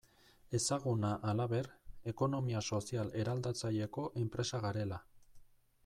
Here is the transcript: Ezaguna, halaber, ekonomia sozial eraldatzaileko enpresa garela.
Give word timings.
Ezaguna, 0.59 1.11
halaber, 1.31 1.69
ekonomia 2.13 2.63
sozial 2.69 3.13
eraldatzaileko 3.25 4.07
enpresa 4.23 4.63
garela. 4.65 5.01